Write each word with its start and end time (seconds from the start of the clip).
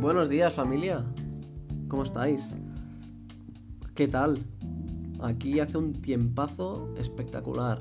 Buenos 0.00 0.30
días 0.30 0.54
familia, 0.54 1.04
¿cómo 1.88 2.04
estáis? 2.04 2.56
¿Qué 3.94 4.08
tal? 4.08 4.38
Aquí 5.20 5.60
hace 5.60 5.76
un 5.76 5.92
tiempazo 5.92 6.88
espectacular. 6.96 7.78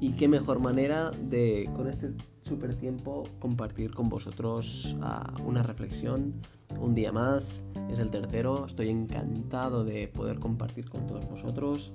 Y 0.00 0.14
qué 0.14 0.26
mejor 0.26 0.58
manera 0.58 1.12
de 1.12 1.70
con 1.76 1.86
este 1.86 2.14
super 2.42 2.74
tiempo 2.74 3.22
compartir 3.38 3.94
con 3.94 4.08
vosotros 4.08 4.96
ah, 5.00 5.32
una 5.46 5.62
reflexión 5.62 6.34
un 6.80 6.96
día 6.96 7.12
más, 7.12 7.62
es 7.90 8.00
el 8.00 8.10
tercero, 8.10 8.66
estoy 8.66 8.88
encantado 8.88 9.84
de 9.84 10.08
poder 10.08 10.40
compartir 10.40 10.90
con 10.90 11.06
todos 11.06 11.30
vosotros, 11.30 11.92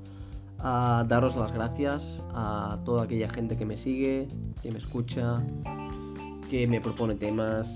a 0.60 1.06
daros 1.10 1.36
las 1.36 1.52
gracias 1.52 2.24
a 2.34 2.80
toda 2.86 3.04
aquella 3.04 3.30
gente 3.30 3.58
que 3.58 3.66
me 3.66 3.76
sigue, 3.76 4.30
que 4.64 4.72
me 4.72 4.78
escucha, 4.78 5.44
que 6.50 6.68
me 6.68 6.80
propone 6.80 7.16
temas, 7.16 7.76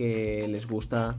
que 0.00 0.48
les 0.48 0.66
gusta. 0.66 1.14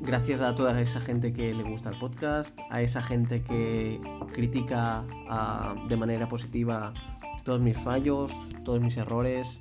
Gracias 0.00 0.40
a 0.40 0.56
toda 0.56 0.80
esa 0.80 1.00
gente 1.00 1.32
que 1.32 1.54
le 1.54 1.62
gusta 1.62 1.90
el 1.90 1.98
podcast, 2.00 2.58
a 2.70 2.82
esa 2.82 3.00
gente 3.00 3.44
que 3.44 4.00
critica 4.32 5.04
ah, 5.30 5.76
de 5.88 5.96
manera 5.96 6.28
positiva 6.28 6.92
todos 7.44 7.60
mis 7.60 7.78
fallos, 7.78 8.32
todos 8.64 8.80
mis 8.80 8.96
errores. 8.96 9.60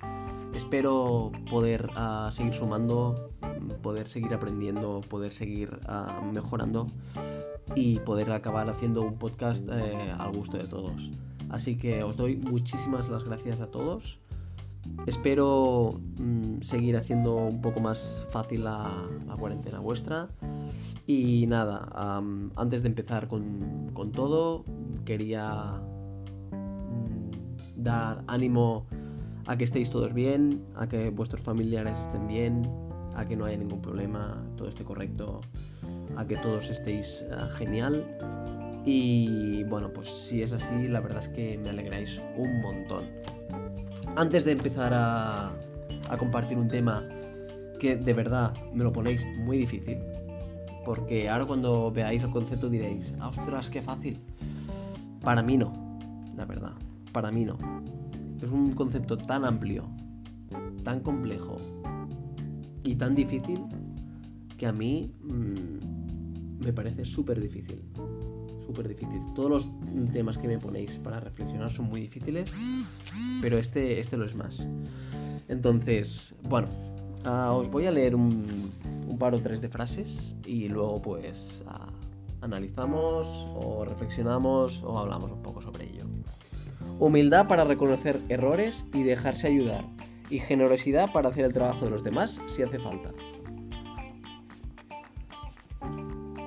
Espero 0.55 1.31
poder 1.47 1.91
ah, 1.95 2.31
seguir 2.33 2.55
sumando, 2.55 3.29
poder 3.83 4.07
seguir 4.07 4.33
aprendiendo, 4.33 5.01
poder 5.01 5.31
seguir 5.31 5.79
ah, 5.85 6.19
mejorando 6.33 6.87
y 7.75 7.99
poder 7.99 8.31
acabar 8.31 8.67
haciendo 8.67 9.03
un 9.03 9.19
podcast 9.19 9.63
eh, 9.71 10.11
al 10.17 10.31
gusto 10.31 10.57
de 10.57 10.63
todos. 10.63 11.11
Así 11.51 11.77
que 11.77 12.01
os 12.01 12.17
doy 12.17 12.37
muchísimas 12.37 13.09
las 13.09 13.23
gracias 13.25 13.61
a 13.61 13.67
todos. 13.67 14.17
Espero 15.05 15.99
mm, 16.19 16.61
seguir 16.61 16.97
haciendo 16.97 17.35
un 17.35 17.61
poco 17.61 17.79
más 17.79 18.27
fácil 18.31 18.65
la, 18.65 18.91
cuarentena 19.39 19.79
vuestra. 19.79 20.27
Y 21.05 21.45
nada, 21.47 21.87
antes 22.55 22.83
de 22.83 22.89
empezar 22.89 23.27
con, 23.27 24.11
todo, 24.13 24.65
quería 25.05 25.81
mm, 26.51 27.81
dar 27.83 28.23
ánimo 28.27 28.85
a 29.45 29.57
que 29.57 29.63
estéis 29.63 29.89
todos 29.89 30.13
bien, 30.13 30.65
a 30.75 30.87
que 30.87 31.09
vuestros 31.09 31.41
familiares 31.41 31.97
estén 31.99 32.27
bien, 32.27 32.61
a 33.15 33.25
que 33.25 33.37
no 33.37 33.45
haya 33.45 33.57
ningún 33.57 33.81
problema, 33.81 34.43
todo 34.57 34.67
esté 34.67 34.83
correcto, 34.83 35.39
a 36.17 36.25
que 36.25 36.35
todos 36.35 36.69
estéis 36.69 37.25
ah, 37.31 37.47
genial. 37.57 38.05
Y 38.85 39.63
bueno, 39.63 39.91
pues 39.93 40.09
si 40.09 40.41
es 40.41 40.51
así, 40.51 40.87
la 40.87 40.99
verdad 40.99 41.19
es 41.19 41.29
que 41.29 41.57
me 41.57 41.69
alegráis 41.69 42.21
un 42.37 42.61
montón. 42.61 43.05
Antes 44.17 44.45
de 44.45 44.53
empezar 44.53 44.93
a, 44.95 45.51
compartir 46.17 46.57
un 46.57 46.67
tema 46.67 47.03
que 47.79 47.95
de 47.95 48.13
verdad 48.13 48.51
me 48.73 48.83
lo 48.83 48.91
ponéis 48.91 49.23
muy 49.45 49.59
difícil, 49.59 49.99
porque 50.83 51.29
ahora 51.29 51.45
cuando 51.45 51.91
veáis 51.91 52.23
el 52.23 52.31
concepto 52.31 52.67
diréis, 52.67 53.13
ostras, 53.21 53.69
qué 53.69 53.79
fácil. 53.83 54.17
Para 55.21 55.43
mí 55.43 55.55
no, 55.55 55.71
la 56.35 56.45
verdad, 56.45 56.71
para 57.11 57.29
mí 57.31 57.45
no. 57.45 57.59
Es 58.41 58.49
un 58.49 58.73
concepto 58.73 59.17
tan 59.17 59.45
amplio, 59.45 59.83
tan 60.83 61.01
complejo 61.01 61.57
y 62.83 62.95
tan 62.95 63.13
difícil 63.13 63.59
que 64.57 64.65
a 64.65 64.71
mí 64.71 65.13
mm, 65.21 66.65
me 66.65 66.73
parece 66.73 67.05
súper 67.05 67.39
difícil. 67.39 67.83
Súper 68.67 68.89
difícil. 68.89 69.21
Todos 69.33 69.49
los 69.49 70.11
temas 70.11 70.37
que 70.37 70.47
me 70.47 70.57
ponéis 70.57 70.99
para 70.99 71.21
reflexionar 71.21 71.71
son 71.71 71.85
muy 71.85 72.01
difíciles, 72.01 72.53
pero 73.41 73.57
este, 73.57 74.01
este 74.01 74.17
lo 74.17 74.25
es 74.25 74.35
más. 74.35 74.67
Entonces, 75.47 76.35
bueno, 76.43 76.67
ah, 77.23 77.53
os 77.53 77.71
voy 77.71 77.85
a 77.85 77.91
leer 77.91 78.13
un, 78.13 78.69
par 79.17 79.33
o 79.33 79.39
tres 79.39 79.61
de 79.61 79.69
frases 79.69 80.35
y 80.45 80.67
luego 80.67 81.01
pues 81.01 81.63
ah, 81.65 81.87
analizamos 82.41 83.25
o 83.55 83.85
reflexionamos 83.85 84.83
o 84.83 84.99
hablamos 84.99 85.31
un 85.31 85.41
poco 85.41 85.61
sobre 85.61 85.85
ello. 85.85 86.03
Humildad 86.99 87.47
para 87.47 87.63
reconocer 87.63 88.21
errores 88.27 88.85
y 88.93 89.03
dejarse 89.03 89.47
ayudar. 89.47 89.85
Y 90.29 90.39
generosidad 90.39 91.13
para 91.13 91.29
hacer 91.29 91.45
el 91.45 91.53
trabajo 91.53 91.85
de 91.85 91.91
los 91.91 92.03
demás 92.03 92.41
si 92.47 92.63
hace 92.63 92.79
falta. 92.79 93.13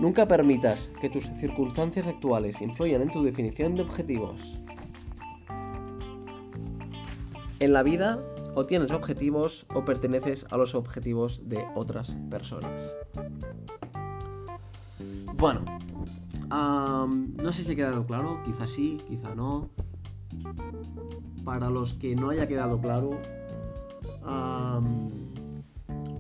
Nunca 0.00 0.26
permitas 0.26 0.90
que 1.00 1.10
tus 1.10 1.24
circunstancias 1.38 2.06
actuales 2.06 2.60
influyan 2.62 3.02
en 3.02 3.10
tu 3.10 3.22
definición 3.22 3.74
de 3.74 3.82
objetivos. 3.82 4.58
En 7.58 7.74
la 7.74 7.82
vida 7.82 8.18
o 8.54 8.64
tienes 8.64 8.90
objetivos 8.92 9.66
o 9.74 9.84
perteneces 9.84 10.46
a 10.50 10.56
los 10.56 10.74
objetivos 10.74 11.42
de 11.48 11.62
otras 11.74 12.16
personas. 12.30 12.94
Bueno, 15.36 15.64
no 16.48 17.52
sé 17.52 17.64
si 17.64 17.72
ha 17.72 17.76
quedado 17.76 18.06
claro, 18.06 18.40
quizá 18.44 18.66
sí, 18.66 18.98
quizá 19.06 19.34
no. 19.34 19.68
Para 21.44 21.68
los 21.68 21.92
que 21.94 22.16
no 22.16 22.30
haya 22.30 22.48
quedado 22.48 22.80
claro, 22.80 23.10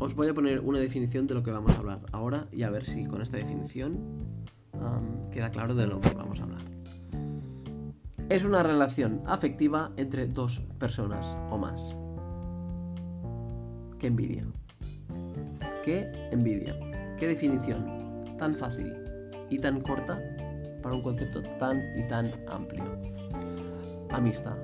os 0.00 0.14
voy 0.14 0.28
a 0.28 0.34
poner 0.34 0.60
una 0.60 0.78
definición 0.78 1.26
de 1.26 1.34
lo 1.34 1.42
que 1.42 1.50
vamos 1.50 1.72
a 1.72 1.78
hablar 1.78 2.00
ahora 2.10 2.48
y 2.50 2.62
a 2.62 2.70
ver 2.70 2.86
si 2.86 3.04
con 3.04 3.20
esta 3.20 3.36
definición 3.36 4.00
queda 5.30 5.50
claro 5.50 5.74
de 5.74 5.86
lo 5.86 6.00
que 6.00 6.14
vamos 6.14 6.40
a 6.40 6.44
hablar. 6.44 6.62
Es 8.30 8.44
una 8.44 8.62
relación 8.62 9.22
afectiva 9.26 9.92
entre 9.96 10.26
dos 10.26 10.62
personas 10.78 11.36
o 11.50 11.58
más. 11.58 11.96
Qué 13.98 14.06
envidia. 14.06 14.46
Qué 15.84 16.10
envidia. 16.32 16.74
Qué 17.18 17.28
definición 17.28 18.24
tan 18.38 18.54
fácil 18.54 18.94
y 19.50 19.58
tan 19.58 19.82
corta 19.82 20.18
para 20.82 20.94
un 20.94 21.02
concepto 21.02 21.42
tan 21.58 21.78
y 21.98 22.08
tan 22.08 22.30
amplio. 22.48 22.84
Amistad. 24.10 24.56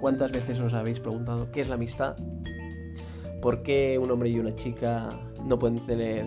¿Cuántas 0.00 0.32
veces 0.32 0.58
os 0.58 0.74
habéis 0.74 0.98
preguntado 0.98 1.52
qué 1.52 1.60
es 1.60 1.68
la 1.68 1.76
amistad? 1.76 2.16
¿Por 3.40 3.62
qué 3.62 3.98
un 3.98 4.10
hombre 4.10 4.28
y 4.28 4.38
una 4.38 4.54
chica 4.54 5.08
no 5.46 5.58
pueden 5.58 5.84
tener 5.86 6.26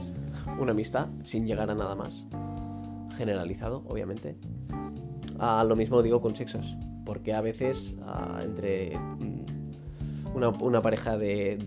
una 0.60 0.72
amistad 0.72 1.10
sin 1.24 1.46
llegar 1.46 1.70
a 1.70 1.76
nada 1.76 1.94
más? 1.94 2.26
Generalizado, 3.16 3.84
obviamente. 3.88 4.36
Ah, 5.38 5.64
lo 5.68 5.76
mismo 5.76 6.02
digo 6.02 6.22
con 6.22 6.36
sexos. 6.36 6.76
Porque 7.06 7.34
a 7.34 7.42
veces 7.42 7.96
ah, 8.08 8.40
entre 8.44 8.98
mm, 8.98 9.46
una, 10.36 10.82
pareja 10.82 11.16
de, 11.16 11.58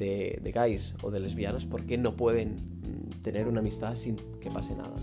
de, 0.42 0.52
guys 0.52 0.94
o 1.02 1.12
de 1.12 1.20
lesbianas, 1.20 1.64
¿por 1.64 1.84
qué 1.84 1.96
no 1.96 2.16
pueden 2.16 2.56
mm, 2.56 3.22
tener 3.22 3.46
una 3.46 3.60
amistad 3.60 3.94
sin 3.94 4.16
que 4.40 4.50
pase 4.50 4.74
nada? 4.74 4.96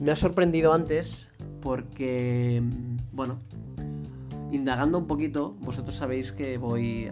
Me 0.00 0.10
ha 0.10 0.16
sorprendido 0.16 0.72
antes 0.72 1.30
porque, 1.60 2.60
mm, 2.60 2.96
bueno, 3.12 3.38
indagando 4.50 4.98
un 4.98 5.06
poquito, 5.06 5.54
vosotros 5.60 5.94
sabéis 5.94 6.32
que 6.32 6.58
voy 6.58 7.08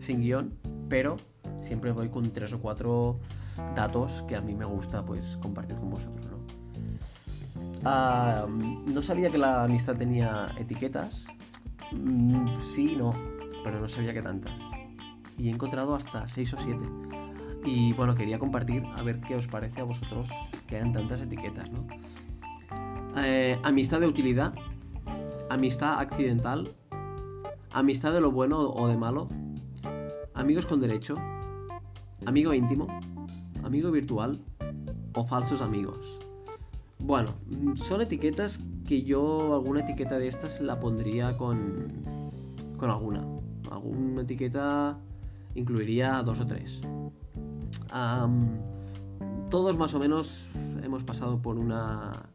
sin 0.00 0.20
guion 0.20 0.67
pero 0.88 1.16
siempre 1.62 1.92
voy 1.92 2.08
con 2.08 2.30
tres 2.30 2.52
o 2.52 2.60
cuatro 2.60 3.18
datos 3.74 4.24
que 4.28 4.36
a 4.36 4.40
mí 4.40 4.54
me 4.54 4.64
gusta 4.64 5.04
pues 5.04 5.36
compartir 5.42 5.76
con 5.76 5.90
vosotros, 5.90 6.26
¿no? 6.30 6.38
no 8.86 9.02
sabía 9.02 9.30
que 9.30 9.38
la 9.38 9.64
amistad 9.64 9.96
tenía 9.96 10.54
etiquetas. 10.58 11.26
Mm, 11.92 12.60
sí, 12.60 12.96
no, 12.96 13.14
pero 13.64 13.80
no 13.80 13.88
sabía 13.88 14.12
que 14.12 14.22
tantas. 14.22 14.58
Y 15.36 15.48
he 15.48 15.50
encontrado 15.50 15.94
hasta 15.94 16.26
seis 16.28 16.52
o 16.54 16.56
siete. 16.58 16.84
Y 17.64 17.92
bueno, 17.92 18.14
quería 18.14 18.38
compartir 18.38 18.82
a 18.96 19.02
ver 19.02 19.20
qué 19.20 19.36
os 19.36 19.46
parece 19.46 19.80
a 19.80 19.84
vosotros 19.84 20.28
que 20.66 20.76
hayan 20.76 20.92
tantas 20.92 21.20
etiquetas, 21.20 21.70
¿no? 21.70 21.86
Eh, 23.16 23.58
amistad 23.62 24.00
de 24.00 24.06
utilidad, 24.06 24.54
amistad 25.50 25.98
accidental, 25.98 26.68
amistad 27.72 28.12
de 28.12 28.20
lo 28.20 28.30
bueno 28.30 28.60
o 28.60 28.88
de 28.88 28.96
malo, 28.96 29.28
amigos 30.38 30.66
con 30.66 30.80
derecho, 30.80 31.16
amigo 32.24 32.54
íntimo, 32.54 32.86
amigo 33.64 33.90
virtual 33.90 34.38
o 35.14 35.24
falsos 35.24 35.60
amigos. 35.60 35.98
Bueno, 37.00 37.34
son 37.74 38.00
etiquetas 38.02 38.60
que 38.86 39.02
yo 39.02 39.52
alguna 39.52 39.80
etiqueta 39.80 40.16
de 40.18 40.28
estas 40.28 40.60
la 40.60 40.78
pondría 40.78 41.36
con, 41.36 41.88
con 42.76 42.88
alguna. 42.88 43.24
Alguna 43.70 44.22
etiqueta 44.22 44.96
incluiría 45.56 46.22
dos 46.22 46.40
o 46.40 46.46
tres. 46.46 46.82
todos 49.50 49.76
más 49.76 49.92
o 49.94 49.98
menos 49.98 50.46
hemos 50.84 51.02
pasado 51.02 51.42
por 51.42 51.58
una 51.58 52.26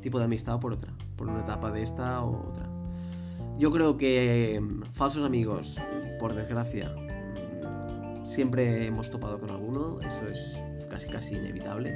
tipo 0.00 0.18
de 0.18 0.24
amistad 0.24 0.56
o 0.56 0.60
por 0.60 0.72
otra, 0.72 0.92
por 1.16 1.28
una 1.28 1.40
etapa 1.40 1.70
de 1.70 1.82
esta 1.82 2.24
o 2.24 2.48
otra. 2.48 2.68
Yo 3.58 3.70
creo 3.70 3.98
que 3.98 4.64
falsos 4.92 5.24
amigos, 5.24 5.76
por 6.18 6.34
desgracia, 6.34 6.90
siempre 8.32 8.86
hemos 8.86 9.10
topado 9.10 9.38
con 9.38 9.50
alguno, 9.50 10.00
eso 10.00 10.28
es 10.28 10.60
casi 10.88 11.08
casi 11.08 11.36
inevitable. 11.36 11.92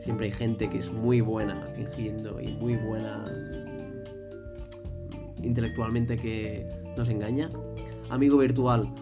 Siempre 0.00 0.26
hay 0.26 0.32
gente 0.32 0.68
que 0.68 0.78
es 0.78 0.90
muy 0.90 1.20
buena 1.20 1.68
fingiendo 1.74 2.40
y 2.40 2.48
muy 2.48 2.76
buena 2.76 3.24
intelectualmente 5.42 6.16
que 6.16 6.68
nos 6.96 7.08
engaña. 7.08 7.48
Amigo 8.10 8.38
virtual, 8.38 8.92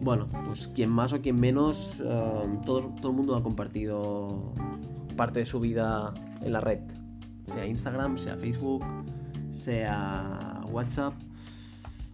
bueno, 0.00 0.28
pues 0.46 0.68
quien 0.68 0.90
más 0.90 1.12
o 1.12 1.20
quien 1.20 1.38
menos, 1.38 2.00
eh, 2.04 2.58
todo, 2.64 2.92
todo 3.00 3.10
el 3.10 3.16
mundo 3.16 3.36
ha 3.36 3.42
compartido 3.42 4.52
parte 5.16 5.40
de 5.40 5.46
su 5.46 5.60
vida 5.60 6.12
en 6.42 6.52
la 6.52 6.60
red, 6.60 6.80
sea 7.44 7.64
Instagram, 7.64 8.18
sea 8.18 8.36
Facebook, 8.36 8.84
sea 9.50 10.60
WhatsApp. 10.70 11.14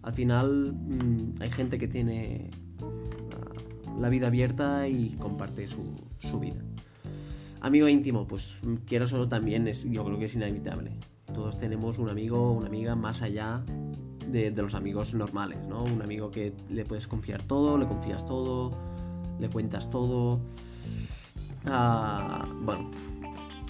Al 0.03 0.13
final 0.13 0.73
mm, 0.73 1.41
hay 1.41 1.49
gente 1.49 1.79
que 1.79 1.87
tiene 1.87 2.51
la 3.99 4.09
vida 4.09 4.27
abierta 4.27 4.87
y 4.87 5.15
comparte 5.19 5.67
su, 5.67 5.95
su 6.19 6.39
vida. 6.39 6.61
Amigo 7.61 7.87
íntimo, 7.87 8.27
pues 8.27 8.59
quiero 8.85 9.07
solo 9.07 9.29
también, 9.29 9.67
es, 9.67 9.89
yo 9.89 10.03
creo 10.03 10.19
que 10.19 10.25
es 10.25 10.35
inevitable. 10.35 10.91
Todos 11.33 11.57
tenemos 11.57 11.97
un 11.97 12.09
amigo 12.09 12.49
o 12.49 12.51
una 12.51 12.67
amiga 12.67 12.95
más 12.95 13.21
allá 13.21 13.63
de, 14.27 14.51
de, 14.51 14.61
los 14.61 14.73
amigos 14.75 15.13
normales, 15.13 15.65
¿no? 15.67 15.83
Un 15.83 16.01
amigo 16.01 16.29
que 16.29 16.53
le 16.69 16.83
puedes 16.83 17.07
confiar 17.07 17.41
todo, 17.43 17.77
le 17.77 17.87
confías 17.87 18.25
todo, 18.25 18.71
le 19.39 19.49
cuentas 19.49 19.89
todo. 19.89 20.41
Uh, 21.65 22.65
bueno, 22.65 22.91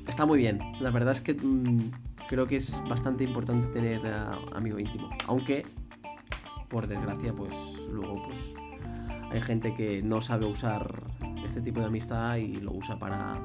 está 0.08 0.26
muy 0.26 0.40
bien. 0.40 0.60
La 0.80 0.90
verdad 0.90 1.12
es 1.12 1.22
que 1.22 1.36
mmm, 1.36 1.92
creo 2.28 2.48
que 2.48 2.58
es 2.58 2.82
bastante 2.90 3.24
importante 3.24 3.68
tener 3.68 4.02
uh, 4.02 4.56
amigo 4.56 4.80
íntimo. 4.80 5.10
Aunque, 5.28 5.66
por 6.70 6.88
desgracia, 6.88 7.34
pues 7.34 7.54
luego 7.92 8.24
pues 8.24 8.56
hay 9.34 9.42
gente 9.42 9.74
que 9.74 10.02
no 10.04 10.22
sabe 10.22 10.46
usar 10.46 11.04
este 11.44 11.60
tipo 11.60 11.80
de 11.80 11.88
amistad 11.88 12.38
y 12.38 12.58
lo 12.58 12.72
usa 12.72 13.00
para 13.00 13.42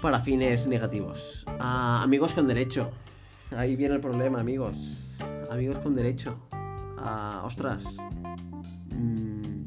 para 0.00 0.20
fines 0.20 0.66
negativos. 0.66 1.44
Uh, 1.58 2.02
amigos 2.02 2.32
con 2.32 2.46
derecho. 2.46 2.90
Ahí 3.50 3.76
viene 3.76 3.96
el 3.96 4.00
problema, 4.00 4.40
amigos. 4.40 5.10
Amigos 5.50 5.78
con 5.80 5.94
derecho. 5.94 6.38
Uh, 6.52 7.44
ostras. 7.44 7.84
Mm, 8.94 9.66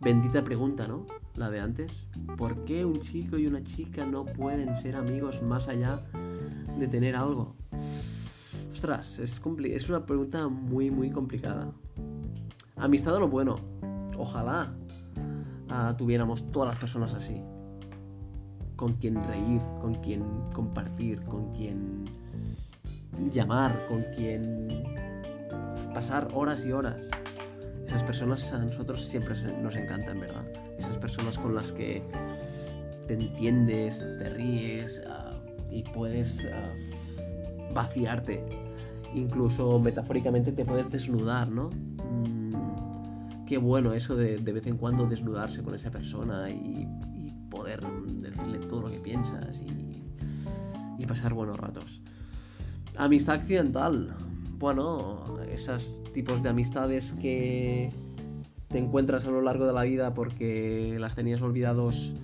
bendita 0.00 0.44
pregunta, 0.44 0.86
¿no? 0.86 1.06
La 1.34 1.50
de 1.50 1.58
antes. 1.58 2.06
¿Por 2.36 2.64
qué 2.66 2.84
un 2.84 3.00
chico 3.00 3.38
y 3.38 3.46
una 3.46 3.64
chica 3.64 4.04
no 4.04 4.26
pueden 4.26 4.76
ser 4.76 4.94
amigos 4.96 5.42
más 5.42 5.66
allá 5.66 6.02
de 6.78 6.86
tener 6.86 7.16
algo? 7.16 7.56
Ostras, 8.70 9.18
es 9.18 9.88
una 9.88 10.04
pregunta 10.04 10.46
muy, 10.46 10.90
muy 10.90 11.10
complicada. 11.10 11.72
Amistad 12.76 13.14
o 13.14 13.20
lo 13.20 13.28
bueno. 13.28 13.56
Ojalá 14.18 14.72
uh, 15.70 15.94
tuviéramos 15.96 16.50
todas 16.52 16.70
las 16.70 16.78
personas 16.78 17.14
así 17.14 17.42
con 18.76 18.92
quien 18.94 19.22
reír, 19.26 19.60
con 19.80 19.94
quien 19.94 20.22
compartir, 20.52 21.22
con 21.22 21.52
quien 21.54 22.04
llamar, 23.32 23.86
con 23.88 24.04
quien 24.14 24.84
pasar 25.94 26.28
horas 26.34 26.64
y 26.64 26.72
horas. 26.72 27.08
Esas 27.86 28.02
personas 28.02 28.52
a 28.52 28.58
nosotros 28.58 29.02
siempre 29.06 29.34
nos 29.62 29.74
encantan, 29.74 30.20
¿verdad? 30.20 30.44
Esas 30.78 30.98
personas 30.98 31.38
con 31.38 31.54
las 31.54 31.72
que 31.72 32.02
te 33.06 33.14
entiendes, 33.14 33.98
te 33.98 34.28
ríes 34.30 35.02
uh, 35.06 35.74
y 35.74 35.82
puedes 35.82 36.44
uh, 36.44 37.72
vaciarte. 37.72 38.44
Incluso 39.14 39.78
metafóricamente 39.78 40.52
te 40.52 40.64
puedes 40.64 40.90
desnudar, 40.90 41.48
¿no? 41.48 41.70
Qué 43.46 43.58
bueno 43.58 43.92
eso 43.92 44.16
de, 44.16 44.38
de 44.38 44.52
vez 44.52 44.66
en 44.66 44.76
cuando 44.76 45.06
desnudarse 45.06 45.62
con 45.62 45.74
esa 45.74 45.90
persona 45.90 46.50
y, 46.50 46.88
y 47.14 47.32
poder 47.48 47.80
decirle 48.06 48.58
todo 48.66 48.82
lo 48.82 48.90
que 48.90 48.98
piensas 48.98 49.60
y, 49.62 50.02
y, 51.02 51.06
pasar 51.06 51.32
buenos 51.32 51.56
ratos. 51.58 52.00
Amistad 52.96 53.36
accidental. 53.36 54.14
Bueno, 54.58 55.38
esos 55.50 56.02
tipos 56.12 56.42
de 56.42 56.48
amistades 56.48 57.12
que 57.20 57.92
te 58.68 58.78
encuentras 58.78 59.26
a 59.26 59.30
lo 59.30 59.42
largo 59.42 59.66
de 59.66 59.72
la 59.72 59.84
vida 59.84 60.12
porque 60.14 60.96
las 60.98 61.14
tenías 61.14 61.40
olvidados, 61.40 62.14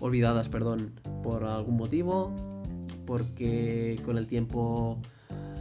olvidadas, 0.00 0.48
perdón, 0.48 0.92
por 1.22 1.44
algún 1.44 1.76
motivo, 1.76 2.34
porque 3.06 3.98
con 4.04 4.18
el 4.18 4.26
tiempo 4.26 4.98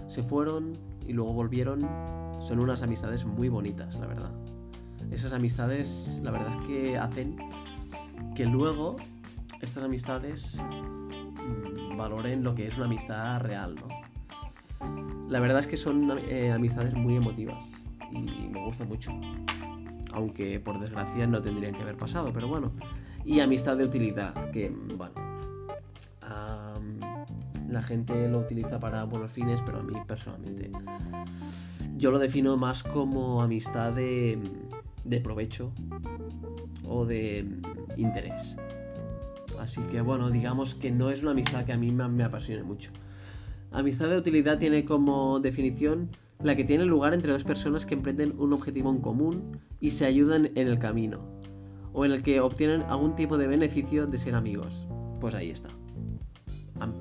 se 0.07 0.23
fueron 0.23 0.73
y 1.07 1.13
luego 1.13 1.31
volvieron, 1.33 1.81
son 2.41 2.59
unas 2.59 2.81
amistades 2.81 3.23
muy 3.23 3.47
bonitas, 3.49 3.95
la 3.95 4.07
verdad. 4.07 4.44
Esas 5.11 5.33
amistades, 5.33 6.19
la 6.23 6.31
verdad 6.31 6.49
es 6.49 6.67
que 6.67 6.97
hacen 6.97 7.37
que 8.35 8.45
luego 8.45 8.97
estas 9.61 9.83
amistades 9.83 10.57
mmm, 10.61 11.97
valoren 11.97 12.43
lo 12.43 12.53
que 12.55 12.67
es 12.67 12.75
una 12.77 12.85
amistad 12.85 13.41
real, 13.41 13.75
¿no? 13.75 13.87
La 15.29 15.39
verdad 15.39 15.59
es 15.59 15.67
que 15.67 15.77
son 15.77 16.19
eh, 16.29 16.51
amistades 16.51 16.93
muy 16.93 17.15
emotivas 17.15 17.65
y 18.11 18.19
me 18.19 18.63
gusta 18.63 18.83
mucho. 18.85 19.11
Aunque 20.13 20.59
por 20.59 20.79
desgracia 20.79 21.27
no 21.27 21.41
tendrían 21.41 21.73
que 21.73 21.81
haber 21.81 21.97
pasado, 21.97 22.31
pero 22.33 22.47
bueno. 22.47 22.71
Y 23.25 23.39
amistad 23.39 23.77
de 23.77 23.85
utilidad, 23.85 24.51
que 24.51 24.69
bueno. 24.69 25.13
Um, 26.21 26.99
la 27.69 27.81
gente 27.81 28.29
lo 28.29 28.39
utiliza 28.39 28.79
para 28.79 29.03
buenos 29.03 29.31
fines, 29.31 29.59
pero 29.65 29.79
a 29.79 29.83
mí 29.83 29.95
personalmente. 30.07 30.71
Yo 31.97 32.11
lo 32.11 32.19
defino 32.19 32.55
más 32.55 32.83
como 32.83 33.41
amistad 33.41 33.93
de, 33.93 34.39
de 35.05 35.21
provecho 35.21 35.71
o 36.83 37.05
de 37.05 37.45
interés. 37.95 38.57
Así 39.59 39.81
que 39.91 40.01
bueno, 40.01 40.29
digamos 40.29 40.75
que 40.75 40.91
no 40.91 41.09
es 41.09 41.21
una 41.21 41.31
amistad 41.31 41.65
que 41.65 41.73
a 41.73 41.77
mí 41.77 41.91
me, 41.91 42.23
apasione 42.23 42.63
mucho. 42.63 42.91
Amistad 43.71 44.09
de 44.09 44.17
utilidad 44.17 44.57
tiene 44.57 44.85
como 44.85 45.39
definición 45.39 46.09
la 46.41 46.55
que 46.55 46.65
tiene 46.65 46.85
lugar 46.85 47.13
entre 47.13 47.31
dos 47.31 47.43
personas 47.43 47.85
que 47.85 47.93
emprenden 47.93 48.35
un 48.37 48.53
objetivo 48.53 48.91
en 48.91 48.99
común 48.99 49.59
y 49.79 49.91
se 49.91 50.05
ayudan 50.05 50.51
en 50.55 50.67
el 50.67 50.79
camino, 50.79 51.19
o 51.93 52.05
en 52.05 52.11
el 52.11 52.23
que 52.23 52.41
obtienen 52.41 52.81
algún 52.83 53.15
tipo 53.15 53.37
de 53.37 53.47
beneficio 53.47 54.05
de 54.05 54.17
ser 54.17 54.35
amigos. 54.35 54.85
Pues 55.21 55.33
ahí 55.33 55.49
está. 55.49 55.69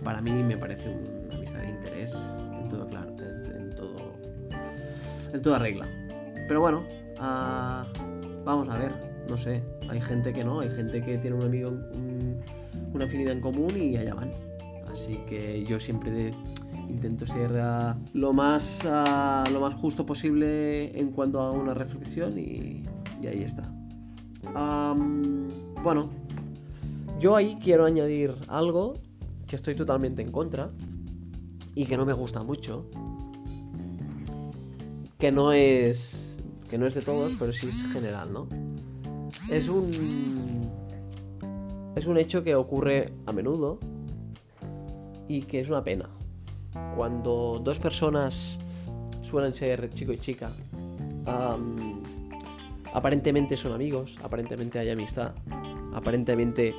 Para 0.05 0.21
mí 0.21 0.31
me 0.31 0.57
parece 0.57 0.89
una 0.89 1.35
amistad 1.35 1.61
de 1.61 1.71
interés 1.71 2.15
en 2.61 2.69
todo 2.69 2.87
claro, 2.87 3.15
en, 3.19 3.63
en 3.63 3.71
todo, 3.75 3.97
en 5.33 5.43
toda 5.43 5.59
regla. 5.59 5.87
Pero 6.47 6.61
bueno, 6.61 6.85
vamos 7.19 8.69
a 8.69 8.79
ver, 8.79 8.93
no 9.29 9.37
sé, 9.37 9.63
hay 9.89 10.01
gente 10.01 10.33
que 10.33 10.45
no, 10.45 10.61
hay 10.61 10.71
gente 10.71 11.03
que 11.03 11.19
tiene 11.19 11.37
un 11.37 11.45
amigo, 11.45 11.71
un, 11.71 12.41
una 12.93 13.05
afinidad 13.05 13.33
en 13.33 13.41
común 13.41 13.77
y 13.77 13.97
allá 13.97 14.15
van. 14.15 14.33
Así 14.93 15.19
que 15.29 15.65
yo 15.65 15.81
siempre 15.81 16.33
intento 16.89 17.27
ser 17.27 17.51
uh, 17.51 17.95
lo, 18.13 18.33
más, 18.33 18.81
uh, 18.85 19.51
lo 19.51 19.61
más 19.61 19.75
justo 19.75 20.07
posible 20.07 20.99
en 20.99 21.11
cuanto 21.11 21.41
a 21.41 21.51
una 21.51 21.75
reflexión 21.75 22.39
y, 22.39 22.83
ahí 23.27 23.43
está. 23.43 23.71
Bueno, 25.83 26.11
yo 27.19 27.35
ahí 27.35 27.59
quiero 27.63 27.87
añadir 27.87 28.35
algo 28.49 28.95
que 29.47 29.57
estoy 29.57 29.75
totalmente 29.75 30.23
en 30.23 30.31
contra 30.31 30.71
y 31.75 31.87
que 31.87 31.97
no 31.97 32.05
me 32.05 32.13
gusta 32.13 32.43
mucho. 32.43 32.87
Que 35.19 35.33
no 35.33 35.53
es. 35.53 36.34
Que 36.75 36.79
no 36.79 36.89
es 36.89 36.95
de 36.95 37.03
todos, 37.03 37.35
pero 37.39 37.53
sí 37.53 37.69
es 37.69 37.93
general, 37.93 38.33
¿no? 38.33 38.49
Es 39.49 39.69
un. 39.69 40.69
Es 41.95 42.05
un 42.09 42.19
hecho 42.19 42.43
que 42.43 42.57
ocurre 42.57 43.13
a 43.27 43.33
menudo 43.33 43.79
y 45.29 45.43
que 45.43 45.61
es 45.61 45.69
una 45.69 45.85
pena. 45.85 46.09
Cuando 46.97 47.61
dos 47.63 47.79
personas 47.79 48.59
suelen 49.23 49.55
ser 49.55 49.89
chico 49.95 50.13
y 50.15 50.19
chica, 50.19 50.51
aparentemente 52.93 53.57
son 53.57 53.71
amigos, 53.71 54.19
aparentemente 54.21 54.81
hay 54.81 54.91
amistad, 54.91 55.31
aparentemente 55.95 56.75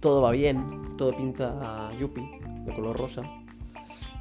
todo 0.00 0.20
va 0.20 0.30
bien, 0.32 0.94
todo 0.98 1.16
pinta 1.16 1.90
yupi, 1.98 2.20
de 2.66 2.74
color 2.74 2.98
rosa. 2.98 3.22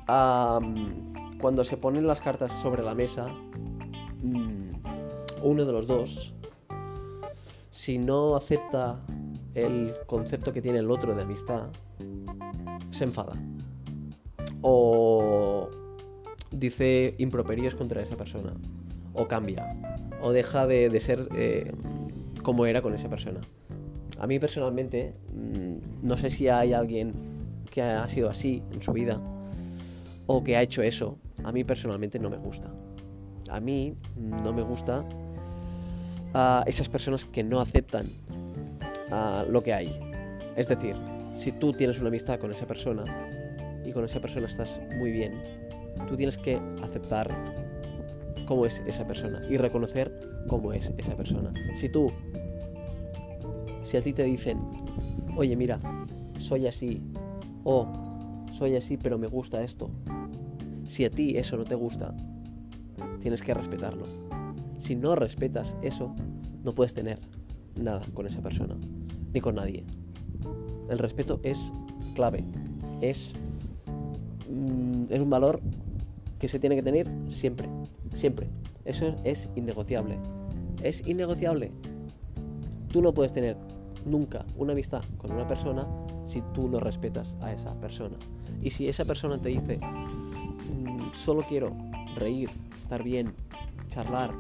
Um, 0.08 1.25
cuando 1.40 1.64
se 1.64 1.78
ponen 1.78 2.08
las 2.08 2.22
cartas 2.22 2.52
sobre 2.52 2.84
la 2.84 2.96
mesa, 2.96 3.28
um, 4.24 4.74
uno 5.44 5.66
de 5.66 5.72
los 5.72 5.88
dos, 5.88 6.34
si 7.70 7.98
no 7.98 8.36
acepta 8.36 9.00
el 9.54 9.94
concepto 10.06 10.52
que 10.54 10.62
tiene 10.62 10.80
el 10.80 10.90
otro 10.90 11.14
de 11.14 11.22
amistad, 11.22 11.70
se 12.92 13.04
enfada. 13.04 13.36
O 14.62 15.70
dice 16.52 17.16
improperios 17.18 17.76
contra 17.76 18.02
esa 18.02 18.18
persona. 18.18 18.54
O 19.14 19.28
cambia. 19.28 19.76
O 20.22 20.32
deja 20.32 20.66
de, 20.68 21.00
ser 21.00 21.28
eh, 21.36 21.72
como 22.42 22.66
era 22.66 22.82
con 22.82 22.94
esa 22.94 23.10
persona. 23.10 23.42
A 24.20 24.28
mí 24.28 24.40
personalmente, 24.40 25.14
mmm, 25.34 25.78
no 26.02 26.18
sé 26.18 26.32
si 26.32 26.48
hay 26.48 26.74
alguien 26.74 27.14
que 27.70 27.82
ha 27.82 28.08
sido 28.08 28.30
así 28.30 28.64
en 28.72 28.82
su 28.82 28.94
vida 28.94 29.22
o 30.28 30.44
que 30.44 30.56
ha 30.58 30.62
hecho 30.62 30.82
eso. 30.82 31.18
A 31.44 31.52
mí 31.52 31.64
personalmente 31.64 32.20
no 32.20 32.30
me 32.30 32.38
gusta. 32.38 32.72
A 33.50 33.60
mí 33.60 33.96
no 34.16 34.54
me 34.54 34.64
gusta 34.64 35.06
a 36.34 36.64
esas 36.68 36.90
personas 36.90 37.26
que 37.26 37.44
no 37.44 37.60
aceptan 37.60 38.08
a 39.12 39.46
lo 39.48 39.62
que 39.62 39.74
hay. 39.74 39.98
Es 40.56 40.68
decir, 40.68 40.96
si 41.34 41.52
tú 41.52 41.74
tienes 41.74 42.00
una 42.00 42.08
amistad 42.10 42.40
con 42.40 42.52
esa 42.52 42.66
persona 42.66 43.04
y 43.86 43.92
con 43.92 44.06
esa 44.06 44.20
persona 44.20 44.48
estás 44.48 44.80
muy 44.98 45.12
bien, 45.12 45.34
tú 46.08 46.16
tienes 46.16 46.38
que 46.38 46.60
aceptar 46.82 47.30
cómo 48.48 48.66
es 48.66 48.82
esa 48.86 49.06
persona 49.06 49.42
y 49.50 49.58
reconocer 49.58 50.12
cómo 50.48 50.74
es 50.74 50.92
esa 50.98 51.16
persona. 51.16 51.54
Si 51.78 51.90
tú, 51.90 52.12
si 53.84 53.98
a 53.98 54.02
ti 54.02 54.14
te 54.14 54.24
dicen, 54.24 54.60
oye 55.38 55.56
mira, 55.56 55.80
soy 56.38 56.68
así, 56.68 57.02
o 57.64 58.05
soy 58.56 58.76
así 58.76 58.98
pero 58.98 59.18
me 59.18 59.28
gusta 59.28 59.62
esto, 59.62 59.90
si 60.86 61.04
a 61.04 61.10
ti 61.10 61.38
eso 61.38 61.58
no 61.58 61.66
te 61.66 61.76
gusta, 61.76 62.16
tienes 63.22 63.42
que 63.42 63.54
respetarlo. 63.54 64.06
Si 64.78 64.96
no 64.96 65.16
respetas 65.16 65.76
eso, 65.82 66.14
no 66.64 66.74
puedes 66.74 66.94
tener 66.94 67.20
nada 67.80 68.02
con 68.14 68.28
esa 68.28 68.42
persona, 68.42 68.76
ni 69.34 69.42
con 69.42 69.56
nadie. 69.56 69.84
El 70.90 71.00
respeto 71.00 71.40
es 71.44 71.74
clave, 72.14 72.44
es, 73.02 73.36
mm, 74.50 75.06
es 75.10 75.20
un 75.20 75.30
valor 75.30 75.60
que 76.40 76.48
se 76.48 76.60
tiene 76.60 76.76
que 76.76 76.84
tener 76.84 77.10
siempre, 77.28 77.68
siempre. 78.14 78.48
Eso 78.86 79.16
es 79.24 79.50
innegociable. 79.56 80.18
Es 80.82 81.06
innegociable. 81.08 81.72
Tú 82.90 83.02
no 83.02 83.14
puedes 83.14 83.34
tener 83.34 83.58
nunca 84.06 84.46
una 84.56 84.74
amistad 84.74 85.04
con 85.18 85.32
una 85.32 85.48
persona 85.48 85.88
si 86.26 86.42
tú 86.54 86.68
no 86.68 86.80
respetas 86.80 87.36
a 87.42 87.52
esa 87.52 87.74
persona. 87.80 88.18
Y 88.62 88.70
si 88.70 88.88
esa 88.88 89.06
persona 89.06 89.40
te 89.40 89.50
dice, 89.50 89.78
mm, 89.78 91.12
solo 91.14 91.44
quiero 91.48 91.72
reír, 92.16 92.50
estar 92.80 93.04
bien, 93.04 93.34
charlar 93.88 94.32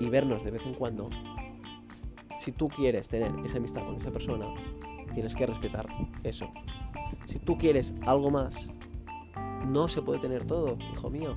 y 0.00 0.08
vernos 0.08 0.44
de 0.44 0.50
vez 0.50 0.64
en 0.64 0.74
cuando, 0.74 1.10
si 2.38 2.52
tú 2.52 2.68
quieres 2.68 3.08
tener 3.08 3.32
esa 3.44 3.58
amistad 3.58 3.84
con 3.84 3.96
esa 3.96 4.10
persona, 4.10 4.46
tienes 5.14 5.34
que 5.34 5.46
respetar 5.46 5.86
eso. 6.22 6.48
Si 7.26 7.38
tú 7.38 7.58
quieres 7.58 7.92
algo 8.06 8.30
más, 8.30 8.70
no 9.66 9.88
se 9.88 10.02
puede 10.02 10.20
tener 10.20 10.44
todo, 10.44 10.76
hijo 10.92 11.10
mío. 11.10 11.34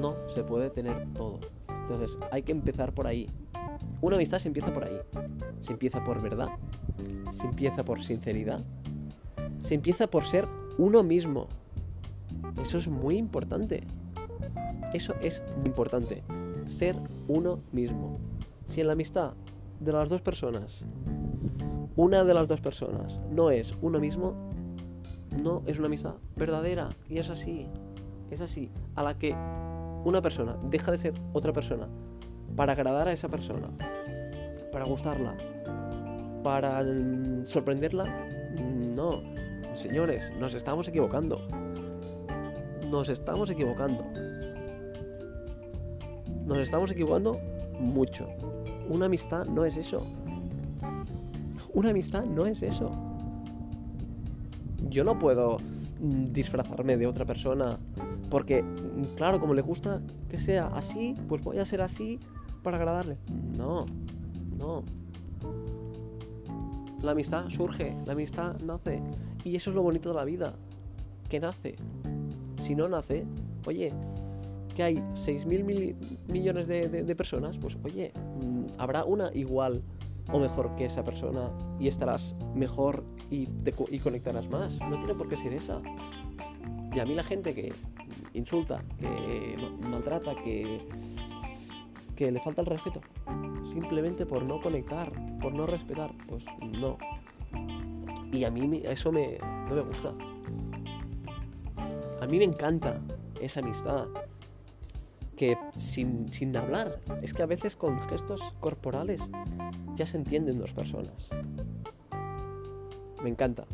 No 0.00 0.16
se 0.28 0.42
puede 0.42 0.70
tener 0.70 1.06
todo. 1.14 1.40
Entonces 1.68 2.18
hay 2.30 2.42
que 2.42 2.52
empezar 2.52 2.92
por 2.92 3.06
ahí. 3.06 3.28
Una 4.00 4.16
amistad 4.16 4.38
se 4.38 4.48
empieza 4.48 4.72
por 4.72 4.84
ahí. 4.84 4.98
Se 5.62 5.72
empieza 5.72 6.02
por 6.04 6.20
verdad. 6.20 6.48
Se 7.32 7.46
empieza 7.46 7.84
por 7.84 8.02
sinceridad. 8.02 8.64
Se 9.70 9.76
empieza 9.76 10.08
por 10.08 10.24
ser 10.24 10.48
uno 10.78 11.04
mismo. 11.04 11.46
Eso 12.60 12.78
es 12.78 12.88
muy 12.88 13.16
importante. 13.16 13.84
Eso 14.92 15.14
es 15.22 15.44
muy 15.58 15.66
importante. 15.66 16.24
Ser 16.66 16.96
uno 17.28 17.60
mismo. 17.70 18.18
Si 18.66 18.80
en 18.80 18.88
la 18.88 18.94
amistad 18.94 19.34
de 19.78 19.92
las 19.92 20.08
dos 20.08 20.22
personas, 20.22 20.84
una 21.94 22.24
de 22.24 22.34
las 22.34 22.48
dos 22.48 22.60
personas 22.60 23.20
no 23.30 23.52
es 23.52 23.72
uno 23.80 24.00
mismo, 24.00 24.34
no 25.40 25.62
es 25.66 25.78
una 25.78 25.86
amistad 25.86 26.16
verdadera. 26.34 26.88
Y 27.08 27.18
es 27.18 27.30
así. 27.30 27.68
Es 28.32 28.40
así. 28.40 28.72
A 28.96 29.04
la 29.04 29.18
que 29.18 29.36
una 30.04 30.20
persona 30.20 30.58
deja 30.68 30.90
de 30.90 30.98
ser 30.98 31.14
otra 31.32 31.52
persona 31.52 31.86
para 32.56 32.72
agradar 32.72 33.06
a 33.06 33.12
esa 33.12 33.28
persona, 33.28 33.68
para 34.72 34.84
gustarla, 34.84 35.36
para 36.42 36.82
mm, 36.82 37.46
sorprenderla, 37.46 38.06
no. 38.96 39.38
Señores, 39.74 40.32
nos 40.38 40.54
estamos 40.54 40.88
equivocando. 40.88 41.46
Nos 42.90 43.08
estamos 43.08 43.50
equivocando. 43.50 44.04
Nos 46.44 46.58
estamos 46.58 46.90
equivocando 46.90 47.38
mucho. 47.78 48.28
Una 48.88 49.06
amistad 49.06 49.46
no 49.46 49.64
es 49.64 49.76
eso. 49.76 50.06
Una 51.72 51.90
amistad 51.90 52.24
no 52.24 52.46
es 52.46 52.62
eso 52.62 52.90
yo 54.90 55.04
no 55.04 55.18
puedo 55.18 55.58
mm, 56.00 56.32
disfrazarme 56.32 56.96
de 56.96 57.06
otra 57.06 57.24
persona 57.24 57.78
porque, 58.28 58.62
mm, 58.62 59.16
claro, 59.16 59.40
como 59.40 59.54
le 59.54 59.62
gusta 59.62 60.00
que 60.28 60.38
sea 60.38 60.66
así, 60.68 61.14
pues 61.28 61.42
voy 61.42 61.58
a 61.58 61.64
ser 61.64 61.80
así 61.80 62.18
para 62.62 62.76
agradarle. 62.76 63.16
No, 63.56 63.86
no. 64.58 64.84
La 67.02 67.12
amistad 67.12 67.48
surge, 67.48 67.96
la 68.06 68.12
amistad 68.12 68.58
nace. 68.60 69.00
Y 69.44 69.56
eso 69.56 69.70
es 69.70 69.76
lo 69.76 69.82
bonito 69.82 70.10
de 70.10 70.14
la 70.16 70.24
vida, 70.24 70.54
que 71.28 71.40
nace. 71.40 71.76
Si 72.62 72.74
no 72.74 72.88
nace, 72.88 73.24
oye, 73.66 73.92
que 74.74 74.82
hay 74.82 74.96
6.000 74.96 75.64
mil 75.64 75.96
millones 76.28 76.68
de, 76.68 76.88
de, 76.88 77.16
personas, 77.16 77.56
pues 77.58 77.76
oye, 77.84 78.12
mm, 78.40 78.64
habrá 78.78 79.04
una 79.04 79.30
igual 79.34 79.82
o 80.32 80.38
mejor 80.38 80.74
que 80.76 80.84
esa 80.84 81.02
persona 81.02 81.50
y 81.78 81.88
estarás 81.88 82.36
mejor 82.54 83.02
y, 83.30 83.48
y 83.90 83.98
conectarás 83.98 84.48
más. 84.50 84.78
No 84.80 84.96
tiene 84.96 85.14
por 85.14 85.28
qué 85.28 85.36
ser 85.36 85.52
esa. 85.54 85.80
Y 86.94 86.98
a 86.98 87.06
mí 87.06 87.14
la 87.14 87.24
gente 87.24 87.54
que 87.54 87.72
insulta, 88.34 88.82
que 88.98 89.56
maltrata, 89.80 90.34
que, 90.42 90.80
que 92.20 92.30
le 92.30 92.38
falta 92.38 92.60
el 92.60 92.66
respeto, 92.66 93.00
simplemente 93.64 94.26
por 94.26 94.42
no 94.42 94.60
conectar, 94.60 95.10
por 95.40 95.54
no 95.54 95.64
respetar, 95.64 96.12
pues 96.28 96.44
no. 96.60 96.98
Y 98.30 98.44
a 98.44 98.50
mí 98.50 98.82
eso 98.84 99.10
me, 99.10 99.38
no 99.38 99.74
me 99.74 99.80
gusta. 99.80 100.12
A 102.20 102.26
mí 102.26 102.36
me 102.36 102.44
encanta 102.44 103.00
esa 103.40 103.60
amistad, 103.60 104.04
que 105.34 105.56
sin, 105.76 106.30
sin, 106.30 106.54
hablar, 106.58 107.00
es 107.22 107.32
que 107.32 107.42
a 107.42 107.46
veces 107.46 107.74
con 107.74 107.98
gestos 108.02 108.54
corporales 108.60 109.22
ya 109.94 110.06
se 110.06 110.18
entienden 110.18 110.58
dos 110.58 110.74
personas. 110.74 111.30
Me 113.22 113.30
encanta. 113.30 113.64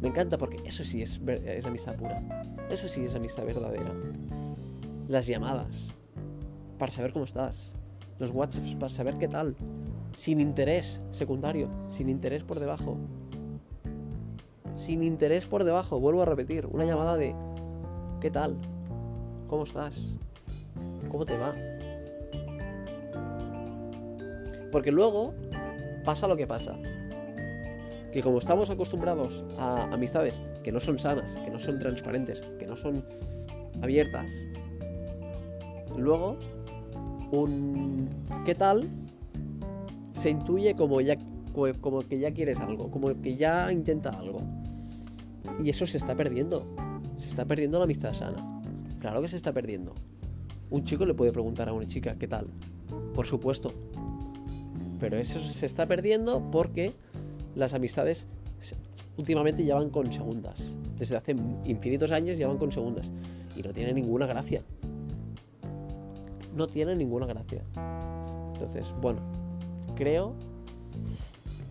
Me 0.00 0.06
encanta 0.06 0.38
porque 0.38 0.62
eso 0.64 0.84
sí 0.84 1.02
es, 1.02 1.20
es 1.26 1.66
amistad 1.66 1.96
pura. 1.96 2.22
Eso 2.70 2.88
sí 2.88 3.04
es 3.04 3.16
amistad 3.16 3.44
verdadera. 3.44 3.92
Las 5.08 5.26
llamadas. 5.26 5.92
Para 6.78 6.92
saber 6.92 7.12
cómo 7.12 7.24
estás. 7.24 7.76
Los 8.18 8.30
WhatsApps 8.30 8.74
para 8.74 8.90
saber 8.90 9.18
qué 9.18 9.28
tal. 9.28 9.56
Sin 10.16 10.40
interés 10.40 11.00
secundario. 11.10 11.68
Sin 11.88 12.08
interés 12.08 12.42
por 12.42 12.60
debajo. 12.60 12.96
Sin 14.76 15.02
interés 15.02 15.46
por 15.46 15.64
debajo. 15.64 16.00
Vuelvo 16.00 16.22
a 16.22 16.26
repetir. 16.26 16.66
Una 16.66 16.84
llamada 16.84 17.16
de 17.16 17.34
¿qué 18.20 18.30
tal? 18.30 18.56
¿Cómo 19.48 19.64
estás? 19.64 19.96
¿Cómo 21.10 21.24
te 21.24 21.36
va? 21.36 21.54
Porque 24.72 24.90
luego 24.90 25.34
pasa 26.04 26.26
lo 26.26 26.36
que 26.36 26.46
pasa. 26.46 26.74
Que 28.12 28.22
como 28.22 28.38
estamos 28.38 28.70
acostumbrados 28.70 29.44
a 29.58 29.84
amistades 29.92 30.42
que 30.62 30.72
no 30.72 30.80
son 30.80 30.98
sanas, 30.98 31.36
que 31.36 31.50
no 31.50 31.58
son 31.58 31.78
transparentes, 31.78 32.42
que 32.58 32.66
no 32.66 32.76
son 32.76 33.04
abiertas, 33.82 34.26
luego 35.96 36.38
un 37.42 38.08
¿qué 38.44 38.54
tal? 38.54 38.88
se 40.14 40.30
intuye 40.30 40.74
como 40.74 41.00
ya 41.00 41.16
como 41.80 42.00
que 42.00 42.18
ya 42.18 42.32
quieres 42.32 42.58
algo, 42.58 42.90
como 42.90 43.14
que 43.20 43.36
ya 43.36 43.70
intenta 43.70 44.10
algo. 44.10 44.40
Y 45.62 45.68
eso 45.68 45.86
se 45.86 45.98
está 45.98 46.16
perdiendo. 46.16 46.66
Se 47.18 47.28
está 47.28 47.44
perdiendo 47.44 47.78
la 47.78 47.84
amistad 47.84 48.12
sana. 48.12 48.62
Claro 49.00 49.22
que 49.22 49.28
se 49.28 49.36
está 49.36 49.52
perdiendo. 49.52 49.94
Un 50.70 50.84
chico 50.84 51.04
le 51.06 51.14
puede 51.14 51.30
preguntar 51.30 51.68
a 51.68 51.72
una 51.72 51.86
chica, 51.86 52.16
¿qué 52.18 52.26
tal? 52.26 52.46
Por 53.14 53.26
supuesto. 53.26 53.72
Pero 54.98 55.18
eso 55.18 55.38
se 55.38 55.66
está 55.66 55.86
perdiendo 55.86 56.42
porque 56.50 56.92
las 57.54 57.72
amistades 57.74 58.26
últimamente 59.16 59.64
ya 59.64 59.76
van 59.76 59.90
con 59.90 60.12
segundas. 60.12 60.76
Desde 60.98 61.16
hace 61.16 61.36
infinitos 61.66 62.10
años 62.10 62.36
ya 62.36 62.48
van 62.48 62.58
con 62.58 62.72
segundas. 62.72 63.08
Y 63.56 63.62
no 63.62 63.72
tiene 63.72 63.92
ninguna 63.92 64.26
gracia. 64.26 64.62
No 66.54 66.66
tiene 66.66 66.94
ninguna 66.94 67.26
gracia. 67.26 67.62
Entonces, 68.52 68.94
bueno, 69.00 69.20
creo 69.96 70.34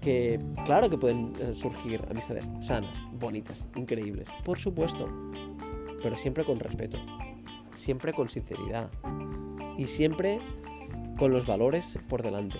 que 0.01 0.39
claro 0.65 0.89
que 0.89 0.97
pueden 0.97 1.33
eh, 1.39 1.53
surgir 1.53 2.05
amistades 2.09 2.45
sanas, 2.61 2.95
bonitas, 3.19 3.65
increíbles. 3.75 4.27
Por 4.43 4.59
supuesto. 4.59 5.07
Pero 6.01 6.17
siempre 6.17 6.43
con 6.43 6.59
respeto 6.59 6.97
siempre 7.75 8.13
con 8.13 8.29
sinceridad 8.29 8.89
y 9.77 9.85
siempre 9.85 10.39
con 11.17 11.31
los 11.31 11.45
valores 11.45 11.99
por 12.07 12.21
delante. 12.21 12.59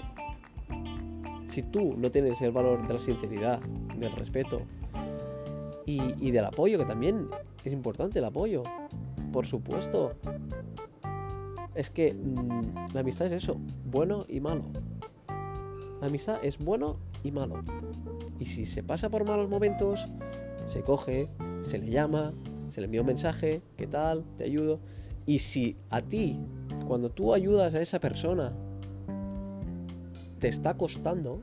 Si 1.46 1.62
tú 1.62 1.96
no 1.98 2.12
tienes 2.12 2.42
el 2.42 2.52
valor 2.52 2.88
de 2.88 2.94
la 2.94 3.00
sinceridad, 3.00 3.60
del 3.98 4.12
respeto 4.14 4.62
y, 5.86 6.32
del 6.32 6.46
apoyo, 6.46 6.80
que 6.80 6.86
también 6.86 7.28
es 7.64 7.74
importante 7.74 8.20
el 8.20 8.26
apoyo, 8.26 8.64
por 9.32 9.46
supuesto. 9.46 10.14
Es 11.76 11.90
que 11.90 12.14
mm, 12.14 12.94
la 12.94 13.02
amistad 13.02 13.28
es 13.28 13.44
eso, 13.44 13.58
bueno 13.86 14.26
y 14.28 14.40
malo. 14.40 14.64
La 16.02 16.08
amistad 16.08 16.38
es 16.44 16.58
bueno 16.58 16.98
y 17.24 17.32
malo. 17.32 17.64
Y 18.40 18.46
si 18.46 18.66
se 18.66 18.84
pasa 18.84 19.10
por 19.10 19.26
malos 19.26 19.50
momentos, 19.50 20.10
se 20.66 20.82
coge, 20.82 21.30
se 21.62 21.80
le 21.80 21.90
llama, 21.90 22.34
se 22.70 22.82
le 22.82 22.86
envía 22.86 23.02
un 23.02 23.08
mensaje, 23.08 23.62
¿qué 23.78 23.88
tal? 23.88 24.24
Te 24.38 24.44
ayudo. 24.44 24.80
Y 25.26 25.40
si 25.40 25.78
a 25.90 26.02
ti, 26.02 26.40
cuando 26.88 27.10
tú 27.10 27.34
ayudas 27.34 27.74
a 27.76 27.82
esa 27.82 28.00
persona, 28.00 28.54
te 30.40 30.50
está 30.50 30.76
costando, 30.76 31.42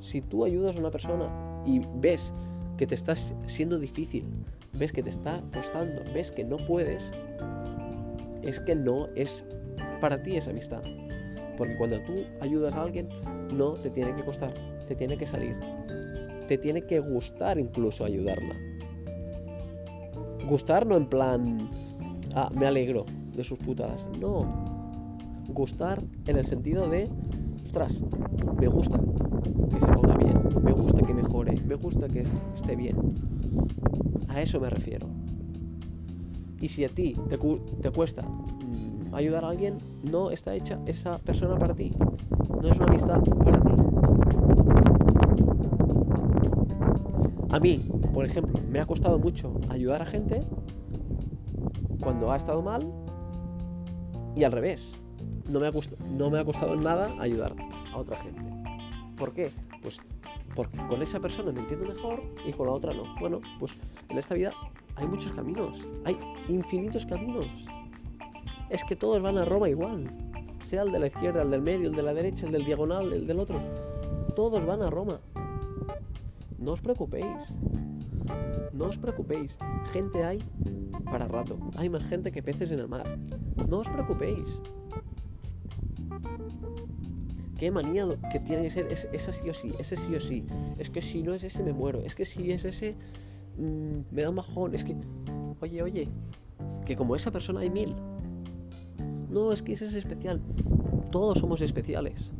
si 0.00 0.20
tú 0.20 0.44
ayudas 0.44 0.76
a 0.76 0.80
una 0.80 0.90
persona 0.90 1.62
y 1.64 1.80
ves 2.00 2.34
que 2.76 2.86
te 2.86 2.94
está 2.94 3.14
siendo 3.14 3.78
difícil, 3.78 4.24
ves 4.72 4.92
que 4.92 5.02
te 5.02 5.10
está 5.10 5.42
costando, 5.52 6.02
ves 6.12 6.30
que 6.30 6.44
no 6.44 6.56
puedes, 6.56 7.12
es 8.46 8.60
que 8.60 8.74
no 8.74 9.08
es 9.14 9.44
para 10.00 10.22
ti 10.22 10.36
esa 10.36 10.50
amistad. 10.50 10.82
Porque 11.56 11.76
cuando 11.76 12.00
tú 12.02 12.24
ayudas 12.40 12.74
a 12.74 12.82
alguien, 12.82 13.08
no 13.52 13.72
te 13.72 13.90
tiene 13.90 14.14
que 14.14 14.22
costar, 14.24 14.54
te 14.86 14.94
tiene 14.94 15.16
que 15.16 15.26
salir. 15.26 15.56
Te 16.48 16.58
tiene 16.58 16.82
que 16.82 17.00
gustar 17.00 17.58
incluso 17.58 18.04
ayudarla. 18.04 18.54
Gustar 20.48 20.86
no 20.86 20.96
en 20.96 21.06
plan, 21.06 21.68
ah, 22.34 22.50
me 22.54 22.66
alegro 22.66 23.04
de 23.34 23.42
sus 23.42 23.58
putadas. 23.58 24.06
No. 24.20 24.46
Gustar 25.48 26.02
en 26.26 26.36
el 26.36 26.44
sentido 26.44 26.88
de, 26.88 27.08
ostras, 27.64 28.02
me 28.60 28.68
gusta 28.68 29.00
que 29.72 29.80
se 29.80 29.86
ponga 29.86 30.16
bien, 30.16 30.34
me 30.62 30.72
gusta 30.72 31.04
que 31.04 31.14
mejore, 31.14 31.60
me 31.62 31.74
gusta 31.74 32.08
que 32.08 32.24
esté 32.54 32.76
bien. 32.76 32.96
A 34.28 34.40
eso 34.42 34.60
me 34.60 34.70
refiero. 34.70 35.06
Y 36.60 36.68
si 36.68 36.84
a 36.84 36.88
ti 36.88 37.14
te, 37.28 37.90
cuesta 37.90 38.22
mm, 38.22 39.14
ayudar 39.14 39.44
a 39.44 39.48
alguien, 39.50 39.78
no 40.10 40.30
está 40.30 40.54
hecha 40.54 40.78
esa 40.86 41.18
persona 41.18 41.58
para 41.58 41.74
ti. 41.74 41.92
No 42.60 42.68
es 42.68 42.76
una 42.76 42.86
amistad 42.86 43.22
para 43.22 43.60
ti. 43.60 43.72
A 47.50 47.60
mí, 47.60 47.78
por 48.12 48.24
ejemplo, 48.24 48.60
me 48.70 48.80
ha 48.80 48.86
costado 48.86 49.18
mucho 49.18 49.60
ayudar 49.70 50.02
a 50.02 50.06
gente 50.06 50.42
cuando 52.00 52.32
ha 52.32 52.36
estado 52.36 52.62
mal 52.62 52.86
y 54.34 54.44
al 54.44 54.52
revés. 54.52 54.94
No 55.48 55.60
me 55.60 55.68
ha, 55.68 55.72
no 56.10 56.30
me 56.30 56.38
ha 56.38 56.44
costado 56.44 56.76
nada 56.76 57.14
ayudar 57.18 57.54
a 57.92 57.96
otra 57.96 58.16
gente. 58.16 58.42
¿Por 59.16 59.32
qué? 59.32 59.52
Pues 59.80 60.00
porque 60.54 60.78
con 60.88 61.02
esa 61.02 61.20
persona 61.20 61.52
me 61.52 61.60
entiendo 61.60 61.86
mejor 61.86 62.22
y 62.46 62.52
con 62.52 62.66
la 62.66 62.72
otra 62.72 62.92
no. 62.94 63.04
Bueno, 63.20 63.40
pues 63.58 63.78
en 64.08 64.18
esta 64.18 64.34
vida 64.34 64.52
hay 64.96 65.06
muchos 65.06 65.30
caminos, 65.32 65.78
hay 66.04 66.18
infinitos 66.48 67.06
caminos. 67.06 67.46
Es 68.70 68.84
que 68.84 68.96
todos 68.96 69.22
van 69.22 69.38
a 69.38 69.44
Roma 69.44 69.68
igual, 69.68 70.10
sea 70.60 70.82
el 70.82 70.92
de 70.92 70.98
la 70.98 71.06
izquierda, 71.06 71.42
el 71.42 71.50
del 71.50 71.62
medio, 71.62 71.88
el 71.88 71.94
de 71.94 72.02
la 72.02 72.12
derecha, 72.12 72.46
el 72.46 72.52
del 72.52 72.64
diagonal, 72.64 73.12
el 73.12 73.26
del 73.26 73.38
otro. 73.38 73.60
Todos 74.34 74.64
van 74.66 74.82
a 74.82 74.90
Roma. 74.90 75.20
No 76.58 76.72
os 76.72 76.80
preocupéis. 76.80 77.56
No 78.72 78.86
os 78.86 78.98
preocupéis. 78.98 79.56
Gente 79.92 80.24
hay 80.24 80.42
para 81.04 81.28
rato. 81.28 81.58
Hay 81.76 81.88
más 81.88 82.04
gente 82.04 82.32
que 82.32 82.42
peces 82.42 82.70
en 82.72 82.80
el 82.80 82.88
mar. 82.88 83.18
No 83.68 83.78
os 83.78 83.88
preocupéis. 83.88 84.60
Qué 87.58 87.70
manía 87.70 88.06
que 88.30 88.40
tiene 88.40 88.64
que 88.64 88.70
ser 88.70 88.92
ese 88.92 89.32
sí 89.32 89.48
o 89.48 89.54
sí, 89.54 89.72
ese 89.78 89.96
sí 89.96 90.14
o 90.14 90.20
sí. 90.20 90.44
Es 90.78 90.90
que 90.90 91.00
si 91.00 91.22
no 91.22 91.32
es 91.32 91.44
ese 91.44 91.62
me 91.62 91.72
muero. 91.72 92.00
Es 92.02 92.14
que 92.14 92.24
si 92.24 92.50
es 92.52 92.64
ese 92.64 92.94
mm, 93.56 94.14
me 94.14 94.22
da 94.22 94.30
un 94.30 94.36
bajón. 94.36 94.74
Es 94.74 94.84
que, 94.84 94.94
oye, 95.60 95.82
oye, 95.82 96.08
que 96.84 96.96
como 96.96 97.16
esa 97.16 97.30
persona 97.30 97.60
hay 97.60 97.70
mil. 97.70 97.94
No, 99.30 99.52
es 99.52 99.62
que 99.62 99.72
ese 99.72 99.86
es 99.86 99.94
especial. 99.94 100.40
Todos 101.10 101.38
somos 101.38 101.60
especiales. 101.60 102.32